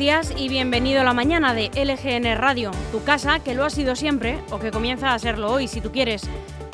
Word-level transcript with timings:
Días 0.00 0.32
y 0.34 0.48
bienvenido 0.48 1.02
a 1.02 1.04
la 1.04 1.12
mañana 1.12 1.52
de 1.52 1.68
LGN 1.74 2.34
Radio, 2.38 2.70
tu 2.90 3.04
casa 3.04 3.38
que 3.40 3.54
lo 3.54 3.66
ha 3.66 3.70
sido 3.70 3.94
siempre 3.94 4.38
o 4.50 4.58
que 4.58 4.70
comienza 4.70 5.12
a 5.12 5.18
serlo 5.18 5.52
hoy 5.52 5.68
si 5.68 5.82
tú 5.82 5.92
quieres. 5.92 6.22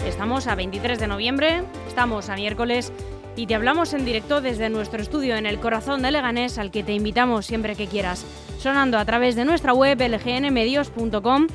Estamos 0.06 0.46
a 0.46 0.54
23 0.54 0.96
de 1.00 1.08
noviembre, 1.08 1.64
estamos 1.88 2.28
a 2.28 2.36
miércoles 2.36 2.92
y 3.34 3.48
te 3.48 3.56
hablamos 3.56 3.94
en 3.94 4.04
directo 4.04 4.40
desde 4.40 4.68
nuestro 4.68 5.02
estudio 5.02 5.34
en 5.34 5.44
el 5.44 5.58
corazón 5.58 6.02
de 6.02 6.12
Leganés 6.12 6.56
al 6.56 6.70
que 6.70 6.84
te 6.84 6.92
invitamos 6.92 7.46
siempre 7.46 7.74
que 7.74 7.88
quieras, 7.88 8.24
sonando 8.60 8.96
a 8.96 9.04
través 9.04 9.34
de 9.34 9.44
nuestra 9.44 9.74
web 9.74 10.00
lgnmedios.com 10.00 11.48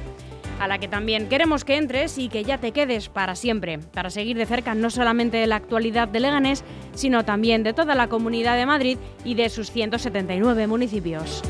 a 0.59 0.67
la 0.67 0.77
que 0.77 0.90
también 0.90 1.29
queremos 1.29 1.63
que 1.63 1.77
entres 1.77 2.17
y 2.17 2.27
que 2.27 2.43
ya 2.43 2.57
te 2.57 2.73
quedes 2.73 3.07
para 3.07 3.35
siempre, 3.35 3.79
para 3.79 4.09
seguir 4.09 4.38
de 4.38 4.45
cerca 4.45 4.76
no 4.76 4.90
solamente 4.90 5.38
de 5.38 5.48
la 5.48 5.55
actualidad 5.55 6.09
de 6.09 6.20
Leganés, 6.20 6.65
sino 6.93 7.23
también 7.23 7.63
de 7.63 7.73
toda 7.73 7.95
la 7.95 8.09
comunidad 8.09 8.57
de 8.57 8.65
Madrid 8.65 8.98
y 9.23 9.35
de 9.35 9.49
sus 9.49 9.71
179 9.71 10.67
municipios. 10.67 11.41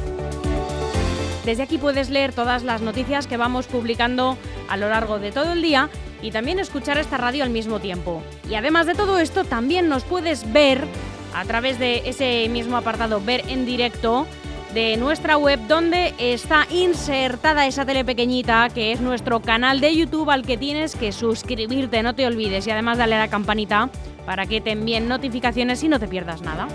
Desde 1.45 1.63
aquí 1.63 1.77
puedes 1.77 2.09
leer 2.09 2.33
todas 2.33 2.63
las 2.63 2.81
noticias 2.81 3.25
que 3.25 3.37
vamos 3.37 3.65
publicando 3.65 4.37
a 4.69 4.77
lo 4.77 4.89
largo 4.89 5.19
de 5.19 5.31
todo 5.31 5.53
el 5.53 5.61
día 5.61 5.89
y 6.21 6.31
también 6.31 6.59
escuchar 6.59 6.97
esta 6.97 7.17
radio 7.17 7.43
al 7.43 7.49
mismo 7.49 7.79
tiempo. 7.79 8.21
Y 8.49 8.55
además 8.55 8.85
de 8.85 8.93
todo 8.93 9.19
esto, 9.19 9.43
también 9.43 9.89
nos 9.89 10.03
puedes 10.03 10.51
ver 10.53 10.85
a 11.33 11.43
través 11.45 11.79
de 11.79 12.03
ese 12.05 12.47
mismo 12.49 12.77
apartado 12.77 13.21
Ver 13.21 13.43
en 13.47 13.65
directo 13.65 14.27
de 14.73 14.97
nuestra 14.97 15.37
web 15.37 15.59
donde 15.67 16.13
está 16.17 16.65
insertada 16.69 17.67
esa 17.67 17.85
tele 17.85 18.05
pequeñita 18.05 18.69
que 18.69 18.91
es 18.91 19.01
nuestro 19.01 19.41
canal 19.41 19.81
de 19.81 19.95
YouTube 19.95 20.29
al 20.29 20.43
que 20.43 20.57
tienes 20.57 20.95
que 20.95 21.11
suscribirte, 21.11 22.03
no 22.03 22.15
te 22.15 22.25
olvides 22.25 22.67
y 22.67 22.71
además 22.71 22.97
dale 22.97 23.15
a 23.15 23.19
la 23.19 23.27
campanita 23.27 23.89
para 24.25 24.45
que 24.45 24.61
te 24.61 24.71
envíen 24.71 25.07
notificaciones 25.07 25.83
y 25.83 25.89
no 25.89 25.99
te 25.99 26.07
pierdas 26.07 26.41
nada. 26.41 26.67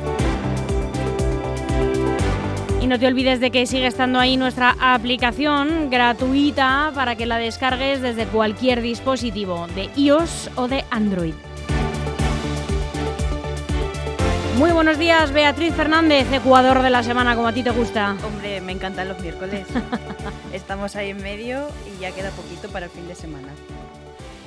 Y 2.87 2.89
no 2.89 3.01
te 3.01 3.09
olvides 3.09 3.41
de 3.41 3.51
que 3.51 3.67
sigue 3.67 3.89
estando 3.89 4.21
ahí 4.21 4.37
nuestra 4.37 4.77
aplicación 4.79 5.91
gratuita 5.91 6.93
para 6.95 7.17
que 7.17 7.27
la 7.27 7.37
descargues 7.37 8.01
desde 8.01 8.27
cualquier 8.27 8.81
dispositivo 8.81 9.67
de 9.75 9.91
iOS 9.97 10.51
o 10.55 10.69
de 10.69 10.85
Android. 10.91 11.35
Muy 14.57 14.71
buenos 14.71 15.01
días, 15.01 15.33
Beatriz 15.33 15.75
Fernández, 15.75 16.33
Ecuador 16.33 16.81
de 16.81 16.91
la 16.91 17.03
semana, 17.03 17.35
como 17.35 17.49
a 17.49 17.53
ti 17.53 17.65
te 17.65 17.71
gusta. 17.71 18.15
Hombre, 18.25 18.61
me 18.61 18.71
encantan 18.71 19.09
los 19.09 19.19
miércoles. 19.19 19.67
Estamos 20.53 20.95
ahí 20.95 21.11
en 21.11 21.21
medio 21.21 21.67
y 21.93 22.01
ya 22.01 22.13
queda 22.13 22.31
poquito 22.31 22.69
para 22.69 22.87
el 22.87 22.93
fin 22.93 23.09
de 23.09 23.17
semana. 23.17 23.49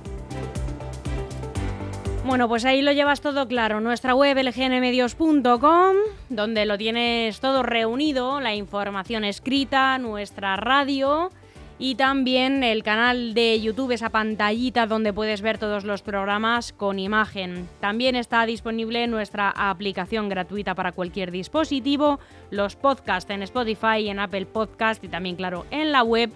Bueno, 2.25 2.49
pues 2.49 2.65
ahí 2.65 2.81
lo 2.81 2.91
llevas 2.91 3.21
todo 3.21 3.47
claro. 3.47 3.79
Nuestra 3.79 4.15
web 4.15 4.35
lgnmedios.com, 4.37 5.95
donde 6.29 6.65
lo 6.65 6.79
tienes 6.79 7.39
todo 7.39 7.61
reunido, 7.61 8.41
la 8.41 8.55
información 8.55 9.23
escrita, 9.23 9.99
nuestra 9.99 10.55
radio 10.55 11.29
y 11.79 11.95
también 11.95 12.61
el 12.63 12.83
canal 12.83 13.33
de 13.33 13.59
YouTube, 13.59 13.93
esa 13.93 14.09
pantallita 14.09 14.85
donde 14.85 15.13
puedes 15.13 15.41
ver 15.41 15.57
todos 15.57 15.85
los 15.85 16.01
programas 16.01 16.73
con 16.73 16.99
imagen. 16.99 17.69
También 17.79 18.17
está 18.17 18.45
disponible 18.45 19.07
nuestra 19.07 19.49
aplicación 19.49 20.27
gratuita 20.27 20.75
para 20.75 20.91
cualquier 20.91 21.31
dispositivo, 21.31 22.19
los 22.51 22.75
podcasts 22.75 23.31
en 23.31 23.43
Spotify, 23.43 24.09
en 24.09 24.19
Apple 24.19 24.45
Podcast 24.45 25.01
y 25.05 25.07
también, 25.07 25.37
claro, 25.37 25.65
en 25.71 25.93
la 25.93 26.03
web 26.03 26.31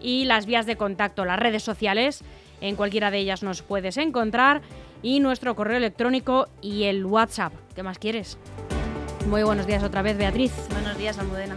y 0.00 0.24
las 0.26 0.46
vías 0.46 0.64
de 0.64 0.76
contacto, 0.76 1.24
las 1.24 1.40
redes 1.40 1.64
sociales. 1.64 2.22
En 2.60 2.76
cualquiera 2.76 3.10
de 3.10 3.18
ellas 3.18 3.42
nos 3.42 3.62
puedes 3.62 3.96
encontrar 3.96 4.62
y 5.02 5.18
nuestro 5.18 5.56
correo 5.56 5.76
electrónico 5.76 6.48
y 6.62 6.84
el 6.84 7.04
WhatsApp. 7.04 7.52
¿Qué 7.74 7.82
más 7.82 7.98
quieres? 7.98 8.38
Muy 9.28 9.42
buenos 9.42 9.66
días 9.66 9.82
otra 9.82 10.02
vez, 10.02 10.16
Beatriz. 10.16 10.52
Buenos 10.70 10.96
días, 10.96 11.18
Almudena. 11.18 11.56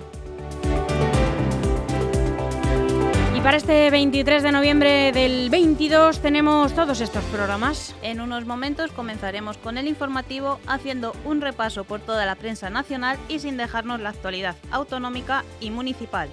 Y 3.38 3.42
para 3.42 3.58
este 3.58 3.92
23 3.92 4.42
de 4.42 4.52
noviembre 4.52 5.12
del 5.12 5.52
22 5.52 6.22
tenemos 6.24 6.74
todos 6.74 7.02
estos 7.02 7.24
programas. 7.26 7.94
En 8.02 8.20
unos 8.20 8.48
momentos 8.48 8.92
comenzaremos 8.92 9.60
con 9.60 9.78
el 9.78 9.88
informativo 9.88 10.60
haciendo 10.66 11.14
un 11.24 11.40
repaso 11.40 11.84
por 11.84 12.00
toda 12.00 12.26
la 12.26 12.34
prensa 12.34 12.72
nacional 12.72 13.20
y 13.30 13.38
sin 13.38 13.56
dejarnos 13.56 14.00
la 14.00 14.10
actualidad 14.10 14.56
autonómica 14.72 15.46
y 15.60 15.70
municipal. 15.70 16.30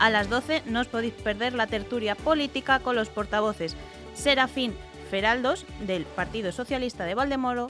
A 0.00 0.10
las 0.10 0.28
12 0.28 0.64
no 0.66 0.80
os 0.80 0.88
podéis 0.88 1.14
perder 1.14 1.52
la 1.52 1.68
tertulia 1.68 2.16
política 2.16 2.80
con 2.80 2.96
los 2.96 3.08
portavoces 3.08 3.76
Serafín 4.12 4.74
Feraldos 5.12 5.64
del 5.86 6.06
Partido 6.06 6.50
Socialista 6.50 7.04
de 7.04 7.14
Valdemoro, 7.14 7.68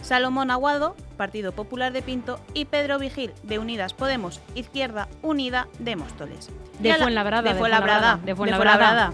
Salomón 0.00 0.52
Aguado, 0.52 0.94
Partido 1.12 1.52
Popular 1.52 1.92
de 1.92 2.02
Pinto, 2.02 2.40
y 2.54 2.64
Pedro 2.64 2.98
Vigil, 2.98 3.32
de 3.42 3.58
Unidas 3.58 3.94
Podemos, 3.94 4.40
Izquierda 4.54 5.08
Unida 5.22 5.68
de 5.78 5.96
Móstoles. 5.96 6.50
De 6.78 6.94
Fuenlabrada. 6.94 7.52
De 7.52 7.58
Fuenlabrada. 7.58 8.20
De 8.24 8.34
Fuenlabrada. 8.34 9.12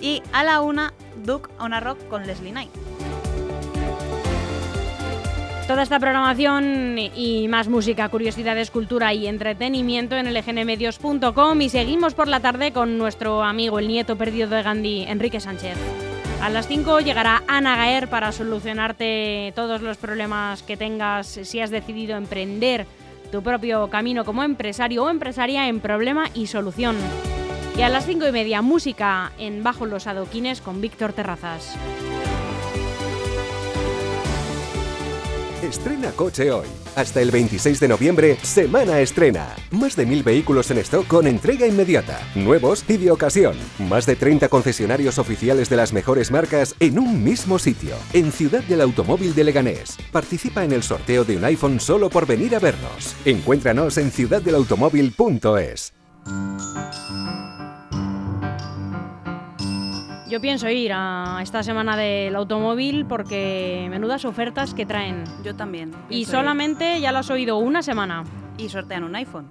Y 0.00 0.22
a 0.32 0.44
la 0.44 0.60
una, 0.60 0.92
Duke 1.24 1.50
on 1.58 1.72
a 1.74 1.80
Rock 1.80 2.06
con 2.08 2.26
Leslie 2.26 2.52
Knight. 2.52 2.70
Toda 5.68 5.82
esta 5.82 6.00
programación 6.00 6.96
y 6.98 7.46
más 7.48 7.68
música, 7.68 8.08
curiosidades, 8.08 8.70
cultura 8.70 9.12
y 9.12 9.26
entretenimiento 9.26 10.16
en 10.16 10.32
lgnmedios.com 10.32 11.60
y 11.60 11.68
seguimos 11.68 12.14
por 12.14 12.26
la 12.26 12.40
tarde 12.40 12.72
con 12.72 12.96
nuestro 12.96 13.42
amigo 13.42 13.78
el 13.78 13.86
nieto 13.86 14.16
perdido 14.16 14.48
de 14.48 14.62
Gandhi, 14.62 15.02
Enrique 15.02 15.40
Sánchez. 15.40 15.76
A 16.40 16.50
las 16.50 16.68
5 16.68 17.00
llegará 17.00 17.42
Ana 17.48 17.76
Gaer 17.76 18.08
para 18.08 18.30
solucionarte 18.30 19.52
todos 19.56 19.82
los 19.82 19.96
problemas 19.96 20.62
que 20.62 20.76
tengas 20.76 21.26
si 21.26 21.60
has 21.60 21.70
decidido 21.70 22.16
emprender 22.16 22.86
tu 23.32 23.42
propio 23.42 23.88
camino 23.90 24.24
como 24.24 24.44
empresario 24.44 25.04
o 25.04 25.10
empresaria 25.10 25.68
en 25.68 25.80
problema 25.80 26.30
y 26.34 26.46
solución. 26.46 26.96
Y 27.76 27.82
a 27.82 27.88
las 27.88 28.06
5 28.06 28.28
y 28.28 28.32
media, 28.32 28.62
música 28.62 29.32
en 29.38 29.62
Bajo 29.62 29.84
los 29.84 30.06
Adoquines 30.06 30.60
con 30.60 30.80
Víctor 30.80 31.12
Terrazas. 31.12 31.76
Estrena 35.62 36.12
coche 36.12 36.52
hoy. 36.52 36.68
Hasta 36.94 37.20
el 37.20 37.32
26 37.32 37.80
de 37.80 37.88
noviembre, 37.88 38.36
Semana 38.42 39.00
Estrena. 39.00 39.56
Más 39.72 39.96
de 39.96 40.06
mil 40.06 40.22
vehículos 40.22 40.70
en 40.70 40.78
stock 40.78 41.06
con 41.08 41.26
entrega 41.26 41.66
inmediata. 41.66 42.20
Nuevos 42.36 42.84
y 42.88 42.96
de 42.96 43.10
ocasión. 43.10 43.56
Más 43.80 44.06
de 44.06 44.14
30 44.14 44.48
concesionarios 44.48 45.18
oficiales 45.18 45.68
de 45.68 45.76
las 45.76 45.92
mejores 45.92 46.30
marcas 46.30 46.76
en 46.78 46.98
un 46.98 47.24
mismo 47.24 47.58
sitio. 47.58 47.96
En 48.12 48.30
Ciudad 48.30 48.62
del 48.62 48.80
Automóvil 48.82 49.34
de 49.34 49.44
Leganés. 49.44 49.96
Participa 50.12 50.64
en 50.64 50.72
el 50.72 50.84
sorteo 50.84 51.24
de 51.24 51.36
un 51.36 51.44
iPhone 51.44 51.80
solo 51.80 52.08
por 52.08 52.24
venir 52.26 52.54
a 52.54 52.60
vernos. 52.60 53.16
Encuéntranos 53.24 53.98
en 53.98 54.12
ciudaddelautomóvil.es. 54.12 55.92
Yo 60.28 60.42
pienso 60.42 60.68
ir 60.68 60.92
a 60.94 61.40
esta 61.42 61.62
semana 61.62 61.96
del 61.96 62.36
automóvil 62.36 63.06
porque 63.06 63.86
menudas 63.88 64.26
ofertas 64.26 64.74
que 64.74 64.84
traen. 64.84 65.24
Yo 65.42 65.56
también. 65.56 65.92
Y 66.10 66.26
solamente 66.26 67.00
ya 67.00 67.12
lo 67.12 67.18
has 67.18 67.30
oído 67.30 67.56
una 67.56 67.82
semana. 67.82 68.24
Y 68.58 68.68
sortean 68.68 69.04
un 69.04 69.16
iPhone. 69.16 69.50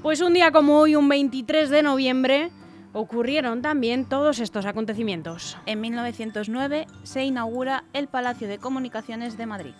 Pues 0.00 0.22
un 0.22 0.32
día 0.32 0.50
como 0.50 0.78
hoy, 0.78 0.96
un 0.96 1.10
23 1.10 1.68
de 1.68 1.82
noviembre, 1.82 2.50
ocurrieron 2.94 3.60
también 3.60 4.06
todos 4.06 4.38
estos 4.38 4.64
acontecimientos. 4.64 5.58
En 5.66 5.82
1909 5.82 6.86
se 7.02 7.24
inaugura 7.24 7.84
el 7.92 8.08
Palacio 8.08 8.48
de 8.48 8.56
Comunicaciones 8.56 9.36
de 9.36 9.44
Madrid. 9.44 9.74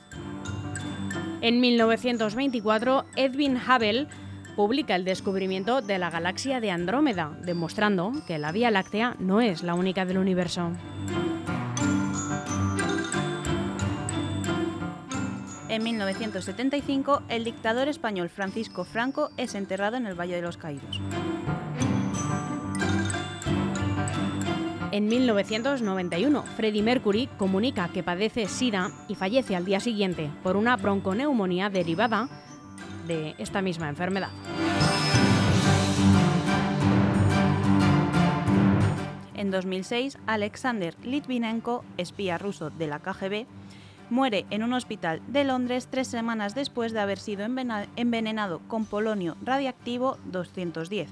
En 1.40 1.60
1924, 1.60 3.06
Edwin 3.16 3.56
Hubble 3.56 4.08
publica 4.56 4.96
el 4.96 5.04
descubrimiento 5.04 5.82
de 5.82 5.98
la 5.98 6.10
galaxia 6.10 6.60
de 6.60 6.70
Andrómeda, 6.70 7.36
demostrando 7.42 8.12
que 8.26 8.38
la 8.38 8.52
Vía 8.52 8.70
Láctea 8.70 9.14
no 9.18 9.42
es 9.42 9.62
la 9.62 9.74
única 9.74 10.06
del 10.06 10.16
universo. 10.18 10.72
En 15.68 15.84
1975, 15.84 17.22
el 17.28 17.44
dictador 17.44 17.88
español 17.88 18.30
Francisco 18.30 18.84
Franco 18.84 19.30
es 19.36 19.54
enterrado 19.54 19.98
en 19.98 20.06
el 20.06 20.18
Valle 20.18 20.36
de 20.36 20.42
los 20.42 20.56
Caídos. 20.56 21.00
En 24.90 25.08
1991, 25.08 26.42
Freddie 26.56 26.82
Mercury 26.82 27.28
comunica 27.36 27.88
que 27.88 28.02
padece 28.02 28.48
SIDA 28.48 28.90
y 29.08 29.14
fallece 29.16 29.54
al 29.54 29.66
día 29.66 29.80
siguiente 29.80 30.30
por 30.42 30.56
una 30.56 30.76
bronconeumonía 30.76 31.68
derivada 31.68 32.30
de 33.06 33.34
esta 33.38 33.62
misma 33.62 33.88
enfermedad. 33.88 34.30
En 39.34 39.50
2006, 39.50 40.18
Alexander 40.26 40.96
Litvinenko, 41.04 41.84
espía 41.98 42.38
ruso 42.38 42.70
de 42.70 42.86
la 42.86 43.00
KGB, 43.00 43.46
muere 44.10 44.46
en 44.50 44.62
un 44.62 44.72
hospital 44.72 45.20
de 45.28 45.44
Londres 45.44 45.88
tres 45.90 46.08
semanas 46.08 46.54
después 46.54 46.92
de 46.92 47.00
haber 47.00 47.18
sido 47.18 47.44
envenenado 47.44 48.60
con 48.68 48.84
polonio 48.86 49.36
radiactivo 49.42 50.16
210. 50.26 51.10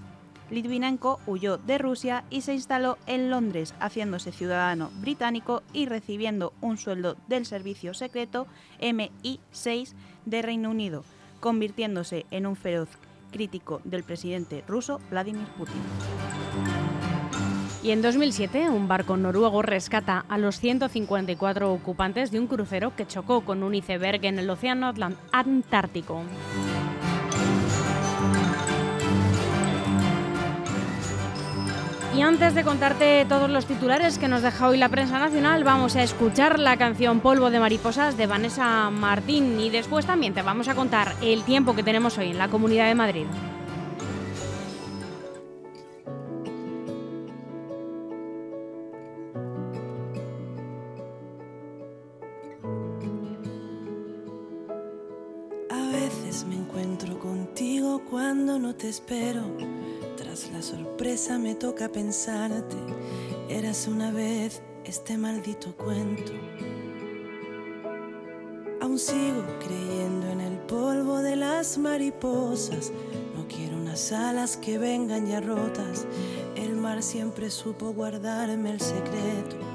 Litvinenko 0.50 1.20
huyó 1.26 1.58
de 1.58 1.78
Rusia 1.78 2.24
y 2.30 2.42
se 2.42 2.54
instaló 2.54 2.98
en 3.06 3.30
Londres, 3.30 3.74
haciéndose 3.80 4.30
ciudadano 4.30 4.90
británico 5.00 5.62
y 5.72 5.86
recibiendo 5.86 6.52
un 6.60 6.76
sueldo 6.76 7.16
del 7.28 7.46
servicio 7.46 7.94
secreto 7.94 8.46
MI6 8.80 9.94
de 10.26 10.42
Reino 10.42 10.70
Unido, 10.70 11.04
convirtiéndose 11.44 12.24
en 12.30 12.46
un 12.46 12.56
feroz 12.56 12.88
crítico 13.30 13.82
del 13.84 14.02
presidente 14.02 14.64
ruso 14.66 14.98
Vladimir 15.10 15.46
Putin. 15.58 15.82
Y 17.82 17.90
en 17.90 18.00
2007, 18.00 18.70
un 18.70 18.88
barco 18.88 19.18
noruego 19.18 19.60
rescata 19.60 20.24
a 20.30 20.38
los 20.38 20.58
154 20.58 21.70
ocupantes 21.70 22.30
de 22.30 22.40
un 22.40 22.46
crucero 22.46 22.96
que 22.96 23.06
chocó 23.06 23.42
con 23.42 23.62
un 23.62 23.74
iceberg 23.74 24.24
en 24.24 24.38
el 24.38 24.48
Océano 24.48 24.90
Antártico. 25.32 26.22
Y 32.16 32.22
antes 32.22 32.54
de 32.54 32.62
contarte 32.62 33.26
todos 33.28 33.50
los 33.50 33.66
titulares 33.66 34.18
que 34.18 34.28
nos 34.28 34.42
deja 34.42 34.68
hoy 34.68 34.78
la 34.78 34.88
prensa 34.88 35.18
nacional, 35.18 35.64
vamos 35.64 35.96
a 35.96 36.02
escuchar 36.02 36.60
la 36.60 36.76
canción 36.76 37.18
Polvo 37.18 37.50
de 37.50 37.58
Mariposas 37.58 38.16
de 38.16 38.28
Vanessa 38.28 38.88
Martín 38.90 39.58
y 39.58 39.68
después 39.68 40.06
también 40.06 40.32
te 40.32 40.42
vamos 40.42 40.68
a 40.68 40.76
contar 40.76 41.14
el 41.22 41.42
tiempo 41.42 41.74
que 41.74 41.82
tenemos 41.82 42.16
hoy 42.18 42.30
en 42.30 42.38
la 42.38 42.48
Comunidad 42.48 42.86
de 42.86 42.94
Madrid. 42.94 43.26
te 58.84 58.88
espero. 58.88 59.83
La 60.54 60.62
sorpresa 60.62 61.36
me 61.36 61.56
toca 61.56 61.88
pensarte. 61.88 62.76
Eras 63.48 63.88
una 63.88 64.12
vez 64.12 64.62
este 64.84 65.18
maldito 65.18 65.76
cuento. 65.76 66.30
Aún 68.80 68.96
sigo 68.96 69.42
creyendo 69.58 70.28
en 70.30 70.40
el 70.40 70.58
polvo 70.58 71.18
de 71.18 71.34
las 71.34 71.76
mariposas. 71.76 72.92
No 73.34 73.48
quiero 73.48 73.76
unas 73.76 74.12
alas 74.12 74.56
que 74.56 74.78
vengan 74.78 75.26
ya 75.26 75.40
rotas. 75.40 76.06
El 76.54 76.76
mar 76.76 77.02
siempre 77.02 77.50
supo 77.50 77.92
guardarme 77.92 78.70
el 78.70 78.80
secreto. 78.80 79.73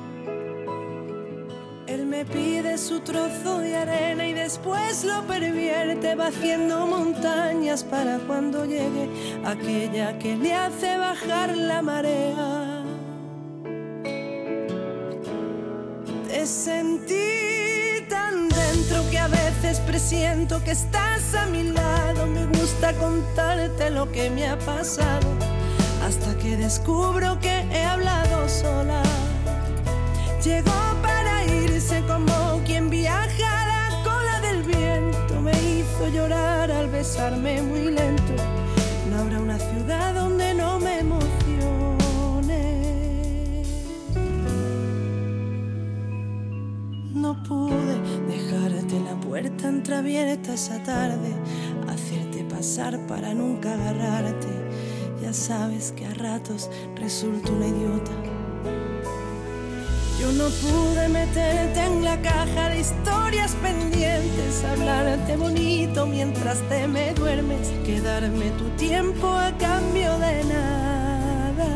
Me 2.19 2.25
pide 2.25 2.77
su 2.77 3.00
trozo 3.00 3.60
de 3.60 3.77
arena 3.77 4.27
y 4.27 4.33
después 4.33 5.06
lo 5.06 5.25
pervierte, 5.25 6.16
va 6.16 6.27
haciendo 6.27 6.86
montañas 6.86 7.86
para 7.86 8.18
cuando 8.19 8.66
llegue 8.66 9.07
aquella 9.45 10.19
que 10.19 10.36
le 10.36 10.54
hace 10.54 10.98
bajar 10.98 11.56
la 11.56 11.81
marea. 11.81 12.83
Te 16.27 16.45
sentí 16.45 18.06
tan 18.10 18.50
dentro 18.50 19.10
que 19.10 19.18
a 19.18 19.30
veces 19.30 19.80
presiento 19.80 20.62
que 20.62 20.71
estás 20.71 21.33
a 21.36 21.45
mi 21.45 21.71
lado. 21.71 22.27
Me 22.27 22.48
gusta 22.48 22.92
contarte 22.95 23.92
lo 23.92 24.12
que 24.12 24.30
me 24.30 24.45
ha 24.45 24.60
pasado 24.60 25.25
hasta 26.06 26.38
que 26.39 26.57
descubro 26.57 27.39
que 27.39 27.62
he 27.71 27.86
hablado 27.86 28.50
sola. 28.50 29.04
Llegó 30.44 30.89
muy 37.19 37.92
lento. 37.92 38.33
No 39.10 39.19
habrá 39.19 39.42
una 39.42 39.60
ciudad 39.60 40.13
donde 40.16 40.54
no 40.54 40.80
me 40.80 41.00
emocione. 41.00 41.33
No 47.13 47.44
pude 47.44 48.00
dejarte 48.27 49.00
la 49.01 49.19
puerta 49.19 49.68
entreabierta 49.68 50.54
esa 50.54 50.81
tarde, 50.83 51.33
hacerte 51.89 52.45
pasar 52.45 52.98
para 53.07 53.33
nunca 53.33 53.74
agarrarte. 53.74 54.48
Ya 55.21 55.33
sabes 55.33 55.92
que 55.92 56.06
a 56.06 56.13
ratos 56.13 56.69
resulto 56.95 57.52
una 57.52 57.68
idiota 57.68 58.19
yo 60.19 60.31
no 60.33 60.49
pude 60.49 61.07
meterte 61.07 61.81
en 61.81 62.04
la 62.04 62.21
caja 62.21 62.69
de 62.69 62.80
historias 62.80 63.56
pendientes, 63.61 64.64
hablarte 64.66 65.38
bonito 65.38 66.06
mientras 66.06 66.59
te 66.68 66.88
me 66.88 67.14
duermes, 67.14 67.69
quedarme 67.85 68.49
tu 68.52 68.66
tiempo 68.71 69.28
a 69.28 69.52
cambio 69.57 70.18
de 70.19 70.44
nada. 70.44 71.68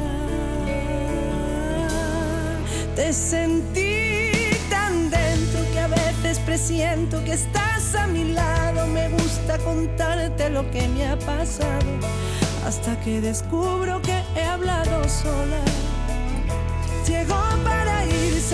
Te 2.96 3.14
sentí 3.14 4.50
tan 4.70 5.10
dentro 5.10 5.62
que 5.72 5.80
a 5.80 5.88
veces 5.88 6.40
presiento 6.40 7.24
que 7.24 7.34
estás 7.34 7.96
a 7.96 8.08
mi 8.08 8.34
lado. 8.34 8.86
Me 8.88 9.10
gusta 9.10 9.58
contarte 9.60 10.50
lo 10.50 10.70
que 10.70 10.88
me 10.90 11.08
ha 11.08 11.18
pasado 11.18 11.88
hasta 12.68 13.00
que 13.00 13.22
descubro 13.22 14.02
que 14.02 14.22
he 14.36 14.44
hablado 14.44 15.08
sola. 15.08 15.93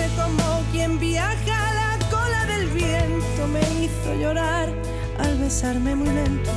Llegó 0.00 0.22
como 0.22 0.62
quien 0.72 0.98
viaja 0.98 1.68
a 1.68 1.74
la 1.74 1.98
cola 2.10 2.46
del 2.46 2.68
viento. 2.68 3.48
Me 3.52 3.60
hizo 3.84 4.14
llorar 4.14 4.68
al 5.18 5.38
besarme 5.38 5.94
muy 5.94 6.08
lento. 6.08 6.50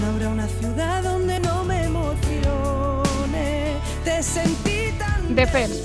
No 0.00 0.06
habrá 0.12 0.28
una 0.28 0.48
ciudad 0.48 1.02
donde 1.02 1.40
no 1.40 1.64
me 1.64 1.84
emocione. 1.84 3.74
Te 4.04 4.22
sentí 4.22 4.74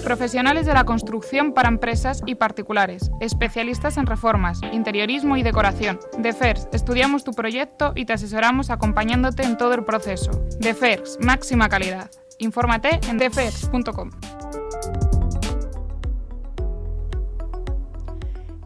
profesionales 0.04 0.66
de 0.66 0.74
la 0.74 0.84
construcción 0.84 1.54
para 1.54 1.70
empresas 1.70 2.22
y 2.26 2.36
particulares, 2.36 3.12
especialistas 3.20 3.98
en 3.98 4.06
reformas, 4.06 4.62
interiorismo 4.72 5.38
y 5.38 5.44
decoración. 5.44 6.00
DEFERS, 6.18 6.68
estudiamos 6.72 7.24
tu 7.24 7.32
proyecto 7.32 7.94
y 7.96 8.06
te 8.06 8.14
asesoramos 8.14 8.70
acompañándote 8.70 9.44
en 9.44 9.58
todo 9.58 9.74
el 9.74 9.86
proceso. 9.86 10.32
DEFERS, 10.60 11.18
máxima 11.22 11.68
calidad. 11.68 12.12
Infórmate 12.38 13.00
en 13.10 13.18
defers.com. 13.18 14.12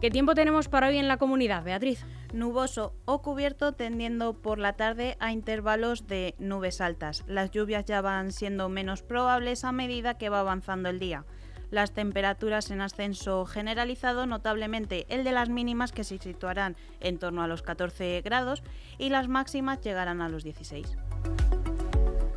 ¿Qué 0.04 0.10
tiempo 0.10 0.34
tenemos 0.34 0.68
para 0.68 0.88
hoy 0.88 0.98
en 0.98 1.08
la 1.08 1.16
comunidad, 1.16 1.64
Beatriz? 1.64 2.04
Nuboso 2.34 2.92
o 3.06 3.22
cubierto 3.22 3.72
tendiendo 3.72 4.34
por 4.34 4.58
la 4.58 4.74
tarde 4.74 5.16
a 5.18 5.32
intervalos 5.32 6.06
de 6.06 6.34
nubes 6.38 6.82
altas. 6.82 7.24
Las 7.26 7.52
lluvias 7.52 7.86
ya 7.86 8.02
van 8.02 8.30
siendo 8.30 8.68
menos 8.68 9.00
probables 9.00 9.64
a 9.64 9.72
medida 9.72 10.18
que 10.18 10.28
va 10.28 10.40
avanzando 10.40 10.90
el 10.90 10.98
día. 10.98 11.24
Las 11.70 11.94
temperaturas 11.94 12.70
en 12.70 12.82
ascenso 12.82 13.46
generalizado, 13.46 14.26
notablemente 14.26 15.06
el 15.08 15.24
de 15.24 15.32
las 15.32 15.48
mínimas 15.48 15.92
que 15.92 16.04
se 16.04 16.18
situarán 16.18 16.76
en 17.00 17.18
torno 17.18 17.42
a 17.42 17.48
los 17.48 17.62
14 17.62 18.20
grados 18.22 18.62
y 18.98 19.08
las 19.08 19.28
máximas 19.28 19.80
llegarán 19.80 20.20
a 20.20 20.28
los 20.28 20.44
16. 20.44 20.98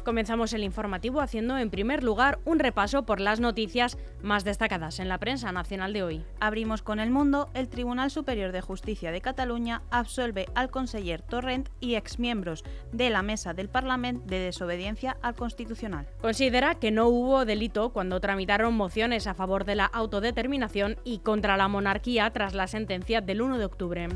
Comenzamos 0.08 0.54
el 0.54 0.64
informativo 0.64 1.20
haciendo 1.20 1.58
en 1.58 1.70
primer 1.70 2.02
lugar 2.02 2.40
un 2.46 2.60
repaso 2.60 3.06
por 3.06 3.20
las 3.20 3.42
noticias 3.42 3.98
más 4.22 4.46
destacadas 4.46 5.02
en 5.02 5.10
la 5.10 5.18
prensa 5.18 5.52
nacional 5.52 5.92
de 5.92 6.02
hoy. 6.02 6.24
Abrimos 6.40 6.82
con 6.82 7.02
el 7.02 7.10
mundo, 7.10 7.50
el 7.54 7.68
Tribunal 7.68 8.10
Superior 8.10 8.54
de 8.54 8.62
Justicia 8.62 9.12
de 9.12 9.20
Cataluña 9.20 9.82
absuelve 9.92 10.46
al 10.56 10.72
conseller 10.72 11.22
Torrent 11.22 11.68
y 11.82 11.96
exmiembros 11.96 12.64
de 12.94 13.10
la 13.10 13.22
mesa 13.22 13.54
del 13.54 13.68
Parlamento 13.68 14.26
de 14.28 14.40
desobediencia 14.40 15.18
al 15.22 15.36
Constitucional. 15.36 16.08
Considera 16.22 16.76
que 16.76 16.92
no 16.92 17.10
hubo 17.10 17.44
delito 17.44 17.90
cuando 17.90 18.22
tramitaron 18.22 18.76
mociones 18.76 19.28
a 19.28 19.34
favor 19.34 19.66
de 19.66 19.76
la 19.76 19.88
autodeterminación 19.88 20.96
y 21.04 21.18
contra 21.18 21.58
la 21.58 21.68
monarquía 21.68 22.32
tras 22.32 22.54
la 22.54 22.68
sentencia 22.68 23.20
del 23.20 23.42
1 23.42 23.58
de 23.58 23.66
octubre. 23.66 24.08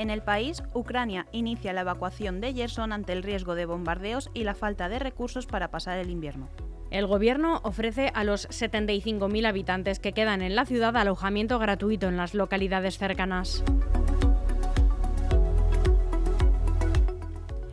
En 0.00 0.08
el 0.08 0.22
país, 0.22 0.62
Ucrania 0.72 1.26
inicia 1.30 1.74
la 1.74 1.82
evacuación 1.82 2.40
de 2.40 2.54
Gerson 2.54 2.94
ante 2.94 3.12
el 3.12 3.22
riesgo 3.22 3.54
de 3.54 3.66
bombardeos 3.66 4.30
y 4.32 4.44
la 4.44 4.54
falta 4.54 4.88
de 4.88 4.98
recursos 4.98 5.44
para 5.44 5.70
pasar 5.70 5.98
el 5.98 6.08
invierno. 6.08 6.48
El 6.90 7.06
gobierno 7.06 7.60
ofrece 7.64 8.10
a 8.14 8.24
los 8.24 8.48
75.000 8.48 9.46
habitantes 9.46 10.00
que 10.00 10.14
quedan 10.14 10.40
en 10.40 10.56
la 10.56 10.64
ciudad 10.64 10.96
alojamiento 10.96 11.58
gratuito 11.58 12.08
en 12.08 12.16
las 12.16 12.32
localidades 12.32 12.96
cercanas. 12.96 13.62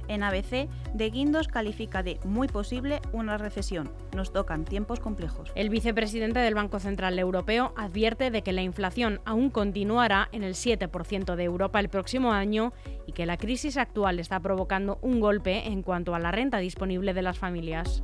En 0.07 0.23
ABC, 0.23 0.69
De 0.93 1.09
Guindos 1.09 1.47
califica 1.47 2.03
de 2.03 2.19
muy 2.23 2.47
posible 2.47 3.01
una 3.11 3.37
recesión. 3.37 3.91
Nos 4.15 4.31
tocan 4.31 4.65
tiempos 4.65 4.99
complejos. 4.99 5.51
El 5.55 5.69
vicepresidente 5.69 6.39
del 6.39 6.55
Banco 6.55 6.79
Central 6.79 7.19
Europeo 7.19 7.73
advierte 7.77 8.31
de 8.31 8.41
que 8.41 8.53
la 8.53 8.61
inflación 8.61 9.21
aún 9.25 9.49
continuará 9.49 10.29
en 10.31 10.43
el 10.43 10.53
7% 10.53 11.35
de 11.35 11.43
Europa 11.43 11.79
el 11.79 11.89
próximo 11.89 12.31
año 12.31 12.73
y 13.05 13.11
que 13.11 13.25
la 13.25 13.37
crisis 13.37 13.77
actual 13.77 14.19
está 14.19 14.39
provocando 14.39 14.99
un 15.01 15.19
golpe 15.19 15.67
en 15.67 15.83
cuanto 15.83 16.15
a 16.15 16.19
la 16.19 16.31
renta 16.31 16.57
disponible 16.57 17.13
de 17.13 17.21
las 17.21 17.37
familias. 17.37 18.03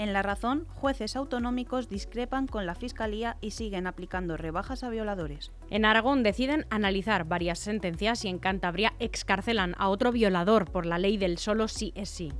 En 0.00 0.14
La 0.14 0.22
Razón, 0.22 0.66
jueces 0.76 1.14
autonómicos 1.14 1.90
discrepan 1.90 2.46
con 2.46 2.64
la 2.64 2.74
Fiscalía 2.74 3.36
y 3.42 3.50
siguen 3.50 3.86
aplicando 3.86 4.38
rebajas 4.38 4.82
a 4.82 4.88
violadores. 4.88 5.52
En 5.68 5.84
Aragón 5.84 6.22
deciden 6.22 6.64
analizar 6.70 7.26
varias 7.26 7.58
sentencias 7.58 8.24
y 8.24 8.28
en 8.28 8.38
Cantabria 8.38 8.94
excarcelan 8.98 9.74
a 9.76 9.90
otro 9.90 10.10
violador 10.10 10.70
por 10.72 10.86
la 10.86 10.96
ley 10.96 11.18
del 11.18 11.36
solo 11.36 11.68
sí 11.68 11.92
es 11.94 12.08
sí. 12.08 12.32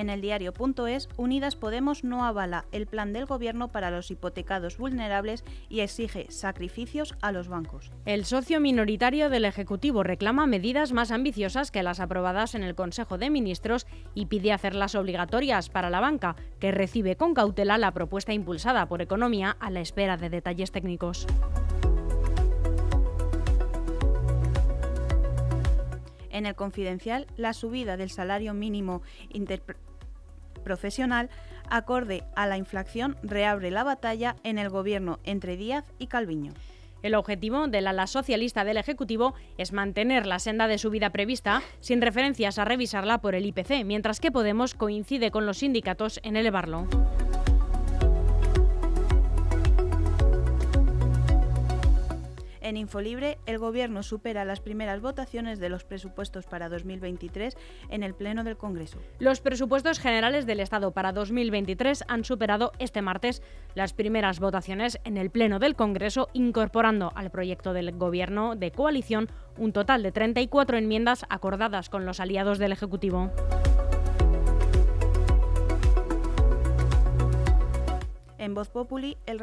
En 0.00 0.08
el 0.08 0.22
diario.es, 0.22 1.10
Unidas 1.18 1.56
Podemos 1.56 2.04
no 2.04 2.24
avala 2.24 2.64
el 2.72 2.86
plan 2.86 3.12
del 3.12 3.26
gobierno 3.26 3.68
para 3.68 3.90
los 3.90 4.10
hipotecados 4.10 4.78
vulnerables 4.78 5.44
y 5.68 5.80
exige 5.80 6.24
sacrificios 6.30 7.14
a 7.20 7.32
los 7.32 7.48
bancos. 7.48 7.92
El 8.06 8.24
socio 8.24 8.60
minoritario 8.60 9.28
del 9.28 9.44
Ejecutivo 9.44 10.02
reclama 10.02 10.46
medidas 10.46 10.94
más 10.94 11.10
ambiciosas 11.10 11.70
que 11.70 11.82
las 11.82 12.00
aprobadas 12.00 12.54
en 12.54 12.62
el 12.62 12.74
Consejo 12.74 13.18
de 13.18 13.28
Ministros 13.28 13.86
y 14.14 14.24
pide 14.24 14.54
hacerlas 14.54 14.94
obligatorias 14.94 15.68
para 15.68 15.90
la 15.90 16.00
banca, 16.00 16.34
que 16.60 16.72
recibe 16.72 17.16
con 17.16 17.34
cautela 17.34 17.76
la 17.76 17.92
propuesta 17.92 18.32
impulsada 18.32 18.86
por 18.86 19.02
Economía 19.02 19.54
a 19.60 19.70
la 19.70 19.82
espera 19.82 20.16
de 20.16 20.30
detalles 20.30 20.72
técnicos. 20.72 21.26
En 26.30 26.46
el 26.46 26.54
confidencial, 26.54 27.26
la 27.36 27.52
subida 27.52 27.98
del 27.98 28.08
salario 28.08 28.54
mínimo 28.54 29.02
profesional, 30.60 31.30
acorde 31.68 32.24
a 32.36 32.46
la 32.46 32.56
inflación, 32.56 33.16
reabre 33.22 33.70
la 33.70 33.84
batalla 33.84 34.36
en 34.44 34.58
el 34.58 34.68
gobierno 34.70 35.18
entre 35.24 35.56
Díaz 35.56 35.84
y 35.98 36.06
Calviño. 36.06 36.52
El 37.02 37.14
objetivo 37.14 37.66
del 37.66 37.86
ala 37.86 38.06
socialista 38.06 38.64
del 38.64 38.76
Ejecutivo 38.76 39.34
es 39.56 39.72
mantener 39.72 40.26
la 40.26 40.38
senda 40.38 40.68
de 40.68 40.78
subida 40.78 41.10
prevista 41.10 41.62
sin 41.80 42.02
referencias 42.02 42.58
a 42.58 42.64
revisarla 42.64 43.18
por 43.18 43.34
el 43.34 43.46
IPC, 43.46 43.84
mientras 43.84 44.20
que 44.20 44.30
Podemos 44.30 44.74
coincide 44.74 45.30
con 45.30 45.46
los 45.46 45.58
sindicatos 45.58 46.20
en 46.22 46.36
elevarlo. 46.36 46.86
En 52.60 52.76
Infolibre, 52.76 53.38
el 53.46 53.58
Gobierno 53.58 54.02
supera 54.02 54.44
las 54.44 54.60
primeras 54.60 55.00
votaciones 55.00 55.60
de 55.60 55.68
los 55.68 55.84
presupuestos 55.84 56.46
para 56.46 56.68
2023 56.68 57.56
en 57.88 58.02
el 58.02 58.14
Pleno 58.14 58.44
del 58.44 58.56
Congreso. 58.56 58.98
Los 59.18 59.40
presupuestos 59.40 59.98
generales 59.98 60.46
del 60.46 60.60
Estado 60.60 60.92
para 60.92 61.12
2023 61.12 62.04
han 62.08 62.24
superado 62.24 62.72
este 62.78 63.02
martes 63.02 63.42
las 63.74 63.92
primeras 63.92 64.40
votaciones 64.40 64.98
en 65.04 65.16
el 65.16 65.30
Pleno 65.30 65.58
del 65.58 65.74
Congreso, 65.74 66.28
incorporando 66.32 67.12
al 67.14 67.30
proyecto 67.30 67.72
del 67.72 67.92
Gobierno 67.92 68.56
de 68.56 68.72
coalición 68.72 69.28
un 69.56 69.72
total 69.72 70.02
de 70.02 70.12
34 70.12 70.76
enmiendas 70.76 71.24
acordadas 71.28 71.88
con 71.88 72.04
los 72.04 72.20
aliados 72.20 72.58
del 72.58 72.72
Ejecutivo. 72.72 73.30
En 78.40 78.54
Voz 78.54 78.70
Populi, 78.70 79.18
el, 79.26 79.38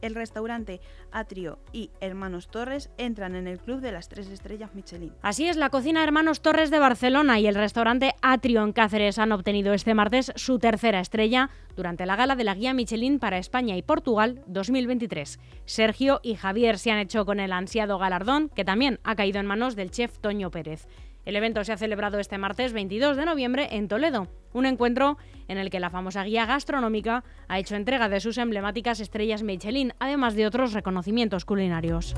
el 0.00 0.14
restaurante 0.14 0.80
Atrio 1.12 1.58
y 1.72 1.90
Hermanos 2.00 2.48
Torres 2.48 2.90
entran 2.96 3.34
en 3.34 3.46
el 3.46 3.58
club 3.58 3.80
de 3.80 3.92
las 3.92 4.08
tres 4.08 4.28
estrellas 4.30 4.74
Michelin. 4.74 5.12
Así 5.20 5.46
es, 5.46 5.58
la 5.58 5.68
cocina 5.68 6.02
Hermanos 6.02 6.40
Torres 6.40 6.70
de 6.70 6.78
Barcelona 6.78 7.38
y 7.38 7.46
el 7.46 7.54
restaurante 7.54 8.14
Atrio 8.22 8.64
en 8.64 8.72
Cáceres 8.72 9.18
han 9.18 9.32
obtenido 9.32 9.74
este 9.74 9.92
martes 9.92 10.32
su 10.36 10.58
tercera 10.58 11.00
estrella 11.00 11.50
durante 11.76 12.06
la 12.06 12.16
gala 12.16 12.34
de 12.34 12.44
la 12.44 12.54
guía 12.54 12.72
Michelin 12.72 13.18
para 13.18 13.36
España 13.36 13.76
y 13.76 13.82
Portugal 13.82 14.42
2023. 14.46 15.38
Sergio 15.66 16.20
y 16.22 16.36
Javier 16.36 16.78
se 16.78 16.92
han 16.92 17.00
hecho 17.00 17.26
con 17.26 17.40
el 17.40 17.52
ansiado 17.52 17.98
galardón, 17.98 18.48
que 18.48 18.64
también 18.64 19.00
ha 19.04 19.16
caído 19.16 19.38
en 19.38 19.46
manos 19.46 19.76
del 19.76 19.90
chef 19.90 20.18
Toño 20.18 20.50
Pérez. 20.50 20.88
El 21.24 21.36
evento 21.36 21.64
se 21.64 21.72
ha 21.72 21.76
celebrado 21.76 22.18
este 22.18 22.38
martes 22.38 22.72
22 22.72 23.16
de 23.16 23.24
noviembre 23.24 23.68
en 23.72 23.88
Toledo, 23.88 24.28
un 24.52 24.66
encuentro 24.66 25.16
en 25.48 25.58
el 25.58 25.70
que 25.70 25.80
la 25.80 25.90
famosa 25.90 26.22
guía 26.24 26.46
gastronómica 26.46 27.24
ha 27.48 27.58
hecho 27.58 27.76
entrega 27.76 28.08
de 28.08 28.20
sus 28.20 28.38
emblemáticas 28.38 29.00
estrellas 29.00 29.42
Michelin, 29.42 29.94
además 29.98 30.34
de 30.34 30.46
otros 30.46 30.72
reconocimientos 30.72 31.44
culinarios. 31.44 32.14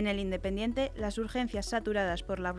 En 0.00 0.06
el 0.06 0.18
Independiente, 0.18 0.92
las 0.96 1.18
urgencias 1.18 1.66
saturadas 1.66 2.22
por 2.22 2.40
la 2.40 2.54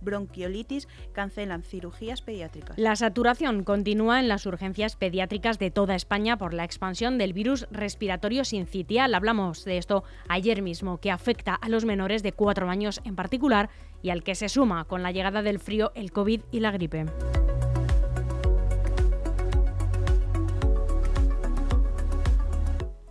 bronquiolitis 0.00 0.88
cancelan 1.12 1.64
cirugías 1.64 2.22
pediátricas. 2.22 2.78
La 2.78 2.96
saturación 2.96 3.62
continúa 3.62 4.20
en 4.20 4.28
las 4.28 4.46
urgencias 4.46 4.96
pediátricas 4.96 5.58
de 5.58 5.70
toda 5.70 5.94
España 5.94 6.38
por 6.38 6.54
la 6.54 6.64
expansión 6.64 7.18
del 7.18 7.34
virus 7.34 7.66
respiratorio 7.72 8.46
sincitial. 8.46 9.14
Hablamos 9.14 9.66
de 9.66 9.76
esto 9.76 10.02
ayer 10.28 10.62
mismo, 10.62 10.96
que 10.96 11.10
afecta 11.10 11.54
a 11.54 11.68
los 11.68 11.84
menores 11.84 12.22
de 12.22 12.32
4 12.32 12.70
años 12.70 13.02
en 13.04 13.16
particular 13.16 13.68
y 14.00 14.08
al 14.08 14.22
que 14.22 14.34
se 14.34 14.48
suma 14.48 14.86
con 14.86 15.02
la 15.02 15.12
llegada 15.12 15.42
del 15.42 15.58
frío 15.58 15.92
el 15.94 16.10
COVID 16.10 16.40
y 16.52 16.60
la 16.60 16.70
gripe. 16.70 17.04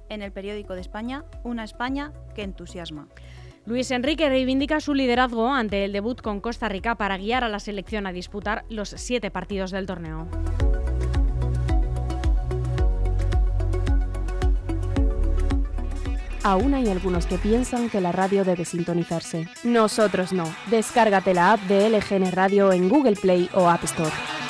En 0.09 0.23
el 0.23 0.31
periódico 0.31 0.73
de 0.73 0.81
España, 0.81 1.25
una 1.43 1.63
España 1.63 2.11
que 2.33 2.41
entusiasma. 2.41 3.07
Luis 3.65 3.91
Enrique 3.91 4.27
reivindica 4.27 4.79
su 4.79 4.95
liderazgo 4.95 5.53
ante 5.53 5.85
el 5.85 5.93
debut 5.93 6.19
con 6.21 6.41
Costa 6.41 6.67
Rica 6.67 6.95
para 6.95 7.17
guiar 7.17 7.43
a 7.43 7.49
la 7.49 7.59
selección 7.59 8.07
a 8.07 8.11
disputar 8.11 8.65
los 8.69 8.89
siete 8.89 9.29
partidos 9.29 9.69
del 9.69 9.85
torneo. 9.85 10.27
Aún 16.43 16.73
hay 16.73 16.89
algunos 16.89 17.27
que 17.27 17.37
piensan 17.37 17.91
que 17.91 18.01
la 18.01 18.11
radio 18.11 18.43
debe 18.43 18.65
sintonizarse. 18.65 19.47
Nosotros 19.63 20.33
no. 20.33 20.45
Descárgate 20.71 21.35
la 21.35 21.53
app 21.53 21.61
de 21.61 21.87
LGN 21.89 22.31
Radio 22.31 22.71
en 22.71 22.89
Google 22.89 23.15
Play 23.15 23.47
o 23.53 23.69
App 23.69 23.83
Store. 23.83 24.40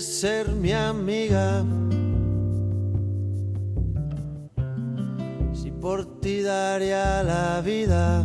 Ser 0.00 0.48
mi 0.48 0.72
amiga. 0.72 1.64
Si 5.52 5.70
por 5.70 6.20
ti 6.20 6.42
daría 6.42 7.22
la 7.22 7.60
vida. 7.60 8.24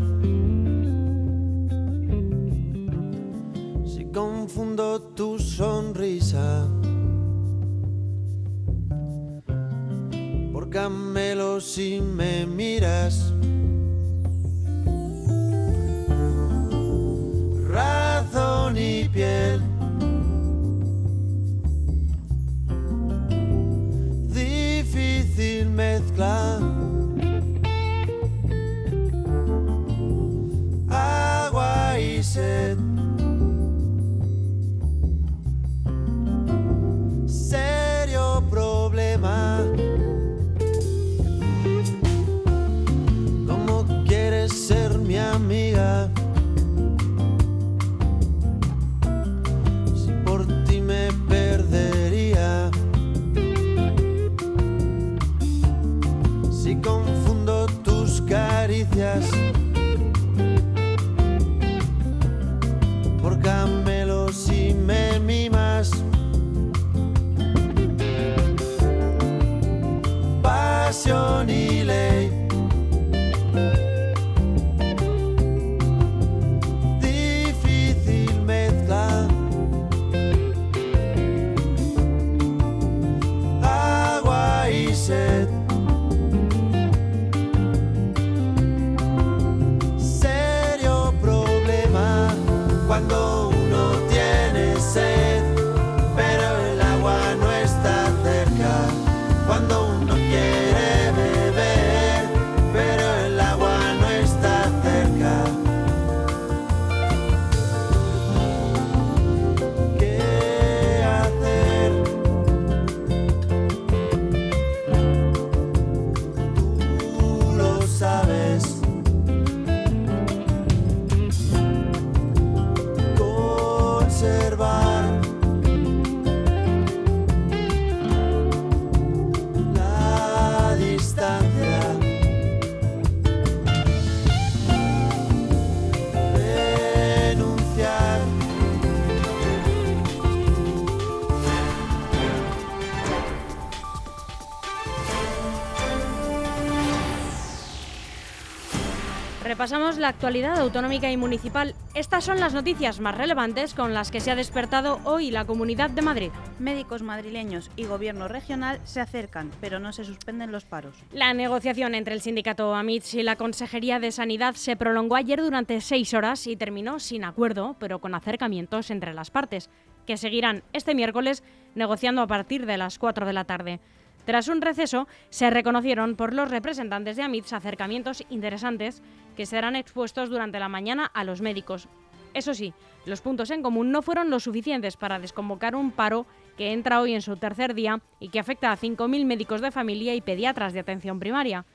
Repasamos 149.60 149.98
la 149.98 150.08
actualidad 150.08 150.58
autonómica 150.58 151.12
y 151.12 151.18
municipal. 151.18 151.76
Estas 151.94 152.24
son 152.24 152.40
las 152.40 152.54
noticias 152.54 153.02
más 153.02 153.18
relevantes 153.18 153.74
con 153.74 153.94
las 153.94 154.10
que 154.10 154.22
se 154.22 154.32
ha 154.32 154.36
despertado 154.38 155.02
hoy 155.04 155.32
la 155.32 155.44
Comunidad 155.44 155.90
de 155.90 156.02
Madrid. 156.02 156.32
Médicos 156.60 157.02
madrileños 157.02 157.70
y 157.76 157.84
gobierno 157.84 158.30
regional 158.30 158.80
se 158.86 159.02
acercan, 159.02 159.52
pero 159.60 159.80
no 159.80 159.92
se 159.92 160.06
suspenden 160.06 160.54
los 160.54 160.64
paros. 160.64 160.96
La 161.12 161.34
negociación 161.34 161.94
entre 161.94 162.14
el 162.14 162.22
sindicato 162.22 162.74
AMITS 162.74 163.16
y 163.16 163.24
la 163.24 163.36
Consejería 163.36 164.00
de 164.00 164.14
Sanidad 164.14 164.56
se 164.56 164.78
prolongó 164.78 165.18
ayer 165.18 165.42
durante 165.42 165.82
seis 165.82 166.14
horas 166.14 166.48
y 166.48 166.56
terminó 166.56 167.02
sin 167.02 167.26
acuerdo, 167.26 167.76
pero 167.80 168.00
con 168.00 168.16
acercamientos 168.16 168.90
entre 168.92 169.14
las 169.14 169.30
partes, 169.30 169.70
que 170.08 170.16
seguirán 170.16 170.64
este 170.72 170.96
miércoles 170.96 171.44
negociando 171.76 172.22
a 172.22 172.28
partir 172.28 172.66
de 172.66 172.78
las 172.78 172.98
4 172.98 173.26
de 173.26 173.34
la 173.34 173.44
tarde. 173.44 173.82
Tras 174.30 174.48
un 174.48 174.62
receso, 174.62 175.08
se 175.32 175.50
reconocieron 175.50 176.16
por 176.16 176.36
los 176.36 176.52
representantes 176.52 177.16
de 177.16 177.24
AMITS 177.24 177.52
acercamientos 177.52 178.24
interesantes 178.30 179.02
que 179.36 179.48
serán 179.48 179.76
expuestos 179.76 180.30
durante 180.30 180.60
la 180.60 180.70
mañana 180.70 181.10
a 181.16 181.24
los 181.24 181.42
médicos. 181.42 181.88
Eso 182.36 182.54
sí, 182.54 182.76
los 183.08 183.22
puntos 183.22 183.50
en 183.50 183.64
común 183.64 183.92
no 183.92 184.04
fueron 184.04 184.30
lo 184.30 184.40
suficientes 184.40 184.98
para 184.98 185.18
desconvocar 185.18 185.76
un 185.76 185.90
paro 185.90 186.28
que 186.60 186.74
entra 186.74 187.02
hoy 187.02 187.16
en 187.16 187.24
su 187.24 187.38
tercer 187.38 187.74
día 187.74 188.02
y 188.20 188.30
que 188.30 188.40
afecta 188.40 188.72
a 188.72 188.78
5.000 188.78 189.26
médicos 189.26 189.62
de 189.62 189.72
familia 189.72 190.14
y 190.14 190.22
pediatras 190.22 190.74
de 190.74 190.82
atención 190.82 191.20
primaria. 191.20 191.66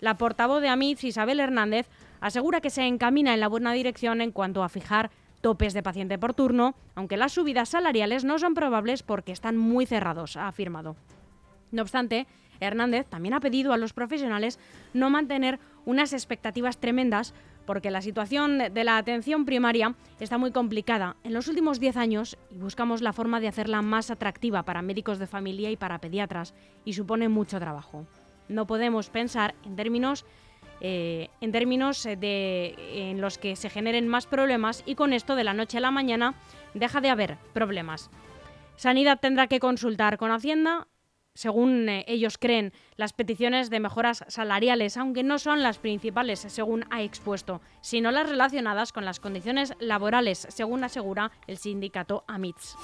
La 0.00 0.18
portavoz 0.18 0.62
de 0.62 0.68
AMITS, 0.68 1.04
Isabel 1.04 1.38
Hernández, 1.38 1.86
asegura 2.20 2.60
que 2.60 2.70
se 2.70 2.88
encamina 2.88 3.34
en 3.34 3.38
la 3.38 3.46
buena 3.46 3.72
dirección 3.72 4.20
en 4.20 4.32
cuanto 4.32 4.64
a 4.64 4.68
fijar 4.68 5.12
topes 5.42 5.74
de 5.74 5.84
paciente 5.84 6.18
por 6.18 6.34
turno, 6.34 6.74
aunque 6.96 7.16
las 7.16 7.30
subidas 7.30 7.68
salariales 7.68 8.24
no 8.24 8.40
son 8.40 8.54
probables 8.54 9.04
porque 9.04 9.30
están 9.30 9.56
muy 9.56 9.86
cerrados, 9.86 10.36
ha 10.36 10.48
afirmado. 10.48 10.96
No 11.70 11.82
obstante, 11.82 12.26
Hernández 12.60 13.06
también 13.06 13.34
ha 13.34 13.40
pedido 13.40 13.72
a 13.72 13.76
los 13.76 13.92
profesionales 13.92 14.58
no 14.92 15.10
mantener 15.10 15.58
unas 15.84 16.12
expectativas 16.12 16.78
tremendas 16.78 17.34
porque 17.66 17.90
la 17.90 18.02
situación 18.02 18.58
de 18.58 18.84
la 18.84 18.96
atención 18.96 19.44
primaria 19.44 19.94
está 20.18 20.38
muy 20.38 20.50
complicada 20.50 21.16
en 21.22 21.32
los 21.32 21.46
últimos 21.46 21.78
10 21.78 21.96
años 21.96 22.38
y 22.50 22.58
buscamos 22.58 23.00
la 23.00 23.12
forma 23.12 23.38
de 23.38 23.48
hacerla 23.48 23.82
más 23.82 24.10
atractiva 24.10 24.64
para 24.64 24.82
médicos 24.82 25.18
de 25.18 25.26
familia 25.26 25.70
y 25.70 25.76
para 25.76 26.00
pediatras 26.00 26.54
y 26.84 26.94
supone 26.94 27.28
mucho 27.28 27.60
trabajo. 27.60 28.06
No 28.48 28.66
podemos 28.66 29.10
pensar 29.10 29.54
en 29.64 29.76
términos, 29.76 30.24
eh, 30.80 31.28
en 31.40 31.52
términos 31.52 32.02
de, 32.02 32.74
en 33.10 33.20
los 33.20 33.38
que 33.38 33.54
se 33.54 33.70
generen 33.70 34.08
más 34.08 34.26
problemas 34.26 34.82
y 34.84 34.96
con 34.96 35.12
esto 35.12 35.36
de 35.36 35.44
la 35.44 35.54
noche 35.54 35.78
a 35.78 35.82
la 35.82 35.92
mañana 35.92 36.34
deja 36.74 37.00
de 37.00 37.10
haber 37.10 37.38
problemas. 37.52 38.10
Sanidad 38.74 39.20
tendrá 39.20 39.46
que 39.46 39.60
consultar 39.60 40.16
con 40.16 40.32
Hacienda 40.32 40.88
según 41.40 41.88
eh, 41.88 42.04
ellos 42.06 42.36
creen, 42.36 42.74
las 42.96 43.14
peticiones 43.14 43.70
de 43.70 43.80
mejoras 43.80 44.24
salariales, 44.28 44.98
aunque 44.98 45.22
no 45.22 45.38
son 45.38 45.62
las 45.62 45.78
principales, 45.78 46.40
según 46.40 46.84
ha 46.90 47.00
expuesto, 47.00 47.62
sino 47.80 48.10
las 48.10 48.28
relacionadas 48.28 48.92
con 48.92 49.06
las 49.06 49.20
condiciones 49.20 49.72
laborales, 49.80 50.46
según 50.50 50.84
asegura 50.84 51.32
el 51.46 51.56
sindicato 51.56 52.24
AMITS. 52.28 52.76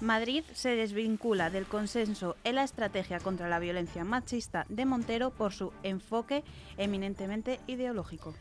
Madrid 0.00 0.44
se 0.52 0.76
desvincula 0.76 1.50
del 1.50 1.66
consenso 1.66 2.36
en 2.44 2.54
la 2.54 2.62
estrategia 2.62 3.18
contra 3.18 3.48
la 3.48 3.58
violencia 3.58 4.04
machista 4.04 4.66
de 4.68 4.84
Montero 4.84 5.30
por 5.30 5.52
su 5.52 5.72
enfoque 5.82 6.44
eminentemente 6.76 7.58
ideológico. 7.66 8.34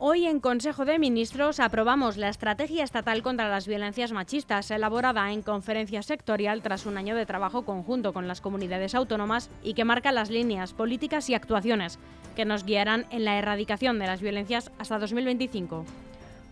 Hoy 0.00 0.26
en 0.26 0.38
Consejo 0.38 0.84
de 0.84 1.00
Ministros 1.00 1.58
aprobamos 1.58 2.16
la 2.16 2.28
Estrategia 2.28 2.84
Estatal 2.84 3.20
contra 3.20 3.48
las 3.48 3.66
Violencias 3.66 4.12
Machistas, 4.12 4.70
elaborada 4.70 5.32
en 5.32 5.42
conferencia 5.42 6.04
sectorial 6.04 6.62
tras 6.62 6.86
un 6.86 6.96
año 6.96 7.16
de 7.16 7.26
trabajo 7.26 7.62
conjunto 7.64 8.12
con 8.12 8.28
las 8.28 8.40
comunidades 8.40 8.94
autónomas 8.94 9.50
y 9.64 9.74
que 9.74 9.84
marca 9.84 10.12
las 10.12 10.30
líneas 10.30 10.72
políticas 10.72 11.28
y 11.28 11.34
actuaciones 11.34 11.98
que 12.36 12.44
nos 12.44 12.62
guiarán 12.62 13.06
en 13.10 13.24
la 13.24 13.38
erradicación 13.38 13.98
de 13.98 14.06
las 14.06 14.20
violencias 14.20 14.70
hasta 14.78 15.00
2025. 15.00 15.84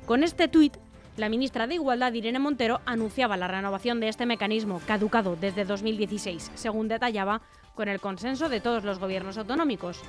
Con 0.06 0.24
este 0.24 0.48
tuit, 0.48 0.76
la 1.16 1.28
ministra 1.28 1.68
de 1.68 1.76
Igualdad, 1.76 2.14
Irene 2.14 2.40
Montero, 2.40 2.80
anunciaba 2.84 3.36
la 3.36 3.46
renovación 3.46 4.00
de 4.00 4.08
este 4.08 4.26
mecanismo, 4.26 4.80
caducado 4.88 5.36
desde 5.36 5.64
2016, 5.64 6.50
según 6.56 6.88
detallaba, 6.88 7.42
con 7.76 7.86
el 7.88 8.00
consenso 8.00 8.48
de 8.48 8.60
todos 8.60 8.82
los 8.82 8.98
gobiernos 8.98 9.38
autonómicos. 9.38 10.02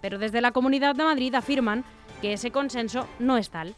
Pero 0.00 0.18
desde 0.18 0.40
la 0.40 0.52
Comunidad 0.52 0.94
de 0.94 1.04
Madrid 1.04 1.34
afirman 1.34 1.84
que 2.20 2.32
ese 2.32 2.50
consenso 2.50 3.06
no 3.18 3.36
es 3.36 3.50
tal. 3.50 3.76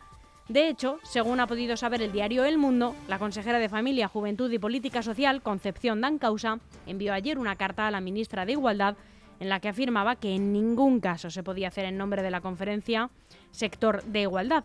De 0.49 0.69
hecho, 0.69 0.99
según 1.03 1.41
ha 1.41 1.47
podido 1.47 1.77
saber 1.77 2.03
el 2.03 2.13
diario 2.13 2.45
El 2.45 2.59
Mundo, 2.59 2.95
la 3.09 3.19
consejera 3.19 3.59
de 3.59 3.69
Familia, 3.69 4.09
Juventud 4.09 4.51
y 4.51 4.59
Política 4.59 5.03
Social, 5.03 5.41
Concepción 5.41 6.01
Dancausa, 6.01 6.59
envió 6.87 7.15
ayer 7.15 7.39
una 7.39 7.57
carta 7.57 7.87
a 7.87 7.91
la 7.91 8.01
ministra 8.01 8.45
de 8.45 8.53
Igualdad 8.53 8.97
en 9.39 9.49
la 9.49 9.61
que 9.61 9.69
afirmaba 9.69 10.17
que 10.17 10.35
en 10.35 10.53
ningún 10.53 11.01
caso 11.01 11.31
se 11.31 11.43
podía 11.43 11.69
hacer 11.69 11.85
en 11.85 11.99
nombre 11.99 12.23
de 12.23 12.31
la 12.31 12.41
conferencia 12.41 13.11
sector 13.51 14.03
de 14.05 14.23
igualdad. 14.23 14.65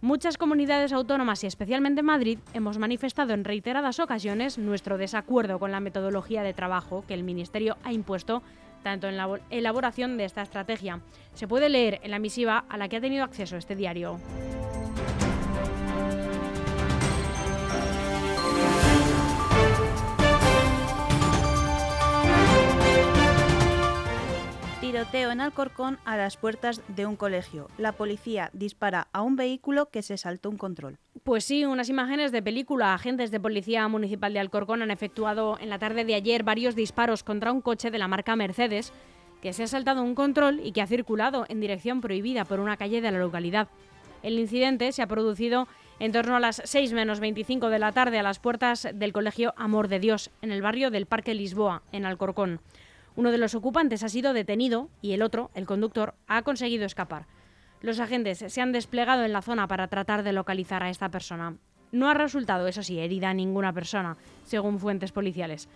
Muchas 0.00 0.36
comunidades 0.36 0.92
autónomas 0.92 1.42
y 1.42 1.46
especialmente 1.46 2.02
Madrid 2.02 2.38
hemos 2.52 2.78
manifestado 2.78 3.34
en 3.34 3.44
reiteradas 3.44 3.98
ocasiones 3.98 4.58
nuestro 4.58 4.98
desacuerdo 4.98 5.58
con 5.58 5.72
la 5.72 5.80
metodología 5.80 6.42
de 6.42 6.54
trabajo 6.54 7.04
que 7.06 7.14
el 7.14 7.22
Ministerio 7.22 7.76
ha 7.82 7.92
impuesto 7.92 8.42
tanto 8.86 9.08
en 9.08 9.16
la 9.16 9.40
elaboración 9.50 10.16
de 10.16 10.26
esta 10.26 10.42
estrategia. 10.42 11.00
Se 11.34 11.48
puede 11.48 11.68
leer 11.68 11.98
en 12.04 12.12
la 12.12 12.20
misiva 12.20 12.66
a 12.68 12.78
la 12.78 12.88
que 12.88 12.98
ha 12.98 13.00
tenido 13.00 13.24
acceso 13.24 13.56
este 13.56 13.74
diario. 13.74 14.20
Tiroteo 25.06 25.30
en 25.30 25.40
Alcorcón 25.40 25.98
a 26.04 26.16
las 26.16 26.36
puertas 26.36 26.82
de 26.88 27.06
un 27.06 27.14
colegio. 27.14 27.68
La 27.78 27.92
policía 27.92 28.50
dispara 28.52 29.06
a 29.12 29.22
un 29.22 29.36
vehículo 29.36 29.88
que 29.88 30.02
se 30.02 30.16
saltó 30.16 30.50
un 30.50 30.56
control. 30.56 30.98
Pues 31.22 31.44
sí, 31.44 31.64
unas 31.64 31.88
imágenes 31.88 32.32
de 32.32 32.42
película. 32.42 32.92
Agentes 32.92 33.30
de 33.30 33.38
Policía 33.38 33.86
Municipal 33.86 34.32
de 34.32 34.40
Alcorcón 34.40 34.82
han 34.82 34.90
efectuado 34.90 35.58
en 35.60 35.68
la 35.68 35.78
tarde 35.78 36.04
de 36.04 36.16
ayer 36.16 36.42
varios 36.42 36.74
disparos 36.74 37.22
contra 37.22 37.52
un 37.52 37.60
coche 37.60 37.92
de 37.92 37.98
la 37.98 38.08
marca 38.08 38.34
Mercedes 38.34 38.92
que 39.40 39.52
se 39.52 39.62
ha 39.62 39.66
saltado 39.68 40.02
un 40.02 40.16
control 40.16 40.60
y 40.64 40.72
que 40.72 40.82
ha 40.82 40.88
circulado 40.88 41.46
en 41.48 41.60
dirección 41.60 42.00
prohibida 42.00 42.44
por 42.44 42.58
una 42.58 42.76
calle 42.76 43.00
de 43.00 43.12
la 43.12 43.18
localidad. 43.18 43.68
El 44.24 44.40
incidente 44.40 44.90
se 44.90 45.02
ha 45.02 45.06
producido 45.06 45.68
en 46.00 46.10
torno 46.10 46.34
a 46.34 46.40
las 46.40 46.60
6 46.64 46.92
menos 46.94 47.20
25 47.20 47.70
de 47.70 47.78
la 47.78 47.92
tarde 47.92 48.18
a 48.18 48.24
las 48.24 48.40
puertas 48.40 48.88
del 48.92 49.12
Colegio 49.12 49.54
Amor 49.56 49.86
de 49.86 50.00
Dios, 50.00 50.32
en 50.42 50.50
el 50.50 50.62
barrio 50.62 50.90
del 50.90 51.06
Parque 51.06 51.34
Lisboa, 51.34 51.82
en 51.92 52.06
Alcorcón. 52.06 52.60
Uno 53.16 53.32
de 53.32 53.38
los 53.38 53.54
ocupantes 53.54 54.02
ha 54.02 54.10
sido 54.10 54.34
detenido 54.34 54.90
y 55.00 55.12
el 55.12 55.22
otro, 55.22 55.50
el 55.54 55.64
conductor, 55.66 56.14
ha 56.26 56.42
conseguido 56.42 56.84
escapar. 56.84 57.26
Los 57.80 57.98
agentes 57.98 58.44
se 58.46 58.60
han 58.60 58.72
desplegado 58.72 59.24
en 59.24 59.32
la 59.32 59.42
zona 59.42 59.66
para 59.66 59.88
tratar 59.88 60.22
de 60.22 60.32
localizar 60.32 60.82
a 60.82 60.90
esta 60.90 61.08
persona. 61.08 61.56
No 61.92 62.10
ha 62.10 62.14
resultado, 62.14 62.66
eso 62.68 62.82
sí, 62.82 62.98
herida 62.98 63.32
ninguna 63.32 63.72
persona, 63.72 64.16
según 64.44 64.78
fuentes 64.78 65.12
policiales. 65.12 65.68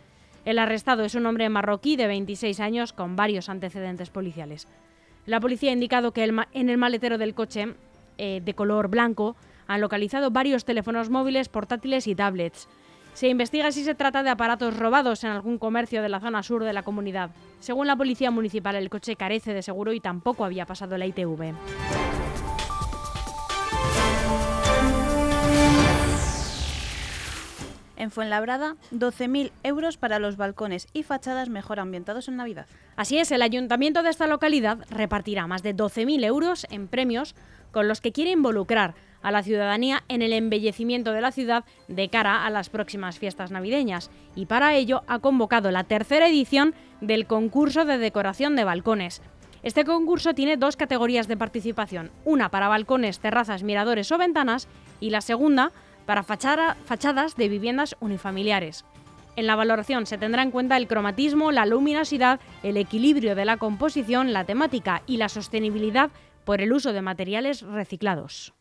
El 0.44 0.58
arrestado 0.58 1.04
es 1.04 1.14
un 1.14 1.24
hombre 1.26 1.48
marroquí 1.48 1.96
de 1.96 2.06
26 2.06 2.60
años 2.60 2.92
con 2.92 3.16
varios 3.16 3.48
antecedentes 3.48 4.10
policiales. 4.10 4.68
La 5.24 5.40
policía 5.40 5.70
ha 5.70 5.74
indicado 5.74 6.12
que 6.12 6.24
en 6.24 6.70
el 6.70 6.78
maletero 6.78 7.16
del 7.16 7.34
coche, 7.34 7.74
eh, 8.18 8.40
de 8.44 8.54
color 8.54 8.88
blanco, 8.88 9.36
han 9.66 9.80
localizado 9.80 10.30
varios 10.30 10.64
teléfonos 10.64 11.10
móviles, 11.10 11.48
portátiles 11.48 12.06
y 12.06 12.14
tablets. 12.14 12.68
Se 13.14 13.28
investiga 13.28 13.70
si 13.72 13.84
se 13.84 13.94
trata 13.94 14.22
de 14.22 14.30
aparatos 14.30 14.76
robados 14.76 15.24
en 15.24 15.30
algún 15.30 15.58
comercio 15.58 16.02
de 16.02 16.08
la 16.08 16.20
zona 16.20 16.42
sur 16.42 16.64
de 16.64 16.72
la 16.72 16.82
comunidad. 16.82 17.30
Según 17.58 17.86
la 17.86 17.96
policía 17.96 18.30
municipal, 18.30 18.76
el 18.76 18.88
coche 18.88 19.16
carece 19.16 19.52
de 19.52 19.62
seguro 19.62 19.92
y 19.92 20.00
tampoco 20.00 20.44
había 20.44 20.66
pasado 20.66 20.96
la 20.96 21.06
ITV. 21.06 21.54
En 28.00 28.10
Fuenlabrada, 28.10 28.76
12.000 28.92 29.52
euros 29.62 29.98
para 29.98 30.18
los 30.18 30.38
balcones 30.38 30.88
y 30.94 31.02
fachadas 31.02 31.50
mejor 31.50 31.80
ambientados 31.80 32.28
en 32.28 32.36
Navidad. 32.36 32.64
Así 32.96 33.18
es, 33.18 33.30
el 33.30 33.42
ayuntamiento 33.42 34.02
de 34.02 34.08
esta 34.08 34.26
localidad 34.26 34.78
repartirá 34.88 35.46
más 35.46 35.62
de 35.62 35.76
12.000 35.76 36.24
euros 36.24 36.66
en 36.70 36.88
premios 36.88 37.34
con 37.72 37.88
los 37.88 38.00
que 38.00 38.12
quiere 38.12 38.30
involucrar 38.30 38.94
a 39.22 39.30
la 39.30 39.42
ciudadanía 39.42 40.02
en 40.08 40.22
el 40.22 40.32
embellecimiento 40.32 41.12
de 41.12 41.20
la 41.20 41.32
ciudad 41.32 41.64
de 41.88 42.08
cara 42.08 42.44
a 42.44 42.50
las 42.50 42.70
próximas 42.70 43.18
fiestas 43.18 43.50
navideñas 43.50 44.10
y 44.34 44.46
para 44.46 44.74
ello 44.74 45.02
ha 45.06 45.18
convocado 45.18 45.70
la 45.70 45.84
tercera 45.84 46.28
edición 46.28 46.74
del 47.00 47.26
concurso 47.26 47.84
de 47.84 47.98
decoración 47.98 48.56
de 48.56 48.64
balcones. 48.64 49.22
Este 49.62 49.84
concurso 49.84 50.34
tiene 50.34 50.56
dos 50.56 50.76
categorías 50.76 51.28
de 51.28 51.36
participación, 51.36 52.10
una 52.24 52.48
para 52.48 52.68
balcones, 52.68 53.20
terrazas, 53.20 53.62
miradores 53.62 54.10
o 54.10 54.18
ventanas 54.18 54.68
y 55.00 55.10
la 55.10 55.20
segunda 55.20 55.72
para 56.06 56.22
fachadas 56.22 57.36
de 57.36 57.48
viviendas 57.48 57.94
unifamiliares. 58.00 58.84
En 59.36 59.46
la 59.46 59.56
valoración 59.56 60.06
se 60.06 60.18
tendrá 60.18 60.42
en 60.42 60.50
cuenta 60.50 60.76
el 60.76 60.88
cromatismo, 60.88 61.52
la 61.52 61.66
luminosidad, 61.66 62.40
el 62.62 62.76
equilibrio 62.76 63.34
de 63.34 63.44
la 63.44 63.58
composición, 63.58 64.32
la 64.32 64.44
temática 64.44 65.02
y 65.06 65.18
la 65.18 65.28
sostenibilidad 65.28 66.10
por 66.44 66.60
el 66.60 66.72
uso 66.72 66.92
de 66.92 67.02
materiales 67.02 67.62
reciclados. 67.62 68.54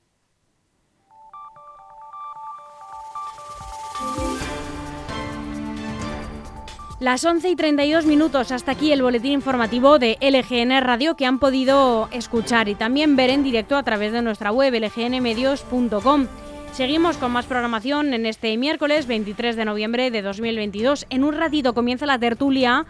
Las 6.99 7.23
11 7.23 7.51
y 7.51 7.55
32 7.55 8.05
minutos, 8.05 8.51
hasta 8.51 8.73
aquí 8.73 8.91
el 8.91 9.01
boletín 9.01 9.31
informativo 9.31 9.99
de 9.99 10.17
LGN 10.19 10.81
Radio 10.81 11.15
que 11.15 11.25
han 11.25 11.39
podido 11.39 12.09
escuchar 12.11 12.67
y 12.67 12.75
también 12.75 13.15
ver 13.15 13.29
en 13.29 13.41
directo 13.41 13.77
a 13.77 13.83
través 13.83 14.11
de 14.11 14.21
nuestra 14.21 14.51
web 14.51 14.73
lgnmedios.com. 14.73 16.27
Seguimos 16.73 17.15
con 17.15 17.31
más 17.31 17.45
programación 17.45 18.13
en 18.13 18.25
este 18.25 18.57
miércoles 18.57 19.07
23 19.07 19.55
de 19.55 19.63
noviembre 19.63 20.11
de 20.11 20.21
2022. 20.21 21.05
En 21.09 21.23
un 21.23 21.35
ratito 21.35 21.73
comienza 21.73 22.05
la 22.05 22.19
tertulia 22.19 22.85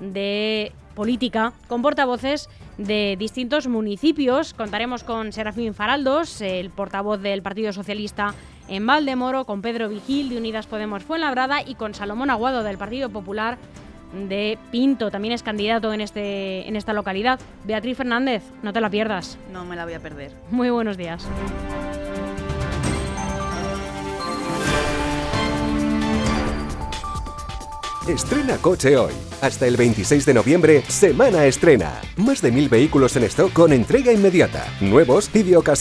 de 0.00 0.72
política 0.94 1.52
con 1.68 1.82
portavoces 1.82 2.48
de 2.78 3.16
distintos 3.18 3.68
municipios. 3.68 4.54
Contaremos 4.54 5.04
con 5.04 5.32
Serafín 5.32 5.74
Faraldos, 5.74 6.40
el 6.40 6.70
portavoz 6.70 7.20
del 7.20 7.42
Partido 7.42 7.74
Socialista 7.74 8.34
en 8.70 8.86
Valdemoro, 8.86 9.44
con 9.44 9.60
Pedro 9.60 9.88
Vigil 9.88 10.30
de 10.30 10.38
Unidas 10.38 10.66
Podemos 10.66 11.02
Fuenlabrada 11.02 11.60
y 11.62 11.74
con 11.74 11.92
Salomón 11.92 12.30
Aguado 12.30 12.62
del 12.62 12.78
Partido 12.78 13.10
Popular 13.10 13.58
de 14.12 14.58
Pinto, 14.70 15.10
también 15.10 15.34
es 15.34 15.42
candidato 15.42 15.92
en, 15.92 16.00
este, 16.00 16.66
en 16.66 16.76
esta 16.76 16.92
localidad. 16.92 17.38
Beatriz 17.64 17.96
Fernández, 17.96 18.42
no 18.62 18.72
te 18.72 18.80
la 18.80 18.90
pierdas. 18.90 19.38
No 19.52 19.64
me 19.64 19.76
la 19.76 19.84
voy 19.84 19.94
a 19.94 20.00
perder. 20.00 20.32
Muy 20.50 20.70
buenos 20.70 20.96
días. 20.96 21.28
Estrena 28.08 28.56
coche 28.56 28.96
hoy. 28.96 29.12
Hasta 29.40 29.66
el 29.66 29.76
26 29.76 30.26
de 30.26 30.34
noviembre, 30.34 30.82
semana 30.88 31.46
estrena. 31.46 32.00
Más 32.16 32.42
de 32.42 32.50
mil 32.50 32.68
vehículos 32.68 33.14
en 33.16 33.24
stock 33.24 33.52
con 33.52 33.72
entrega 33.72 34.12
inmediata. 34.12 34.66
Nuevos 34.80 35.30
y 35.32 35.42
de 35.42 35.56
ocasión. 35.56 35.78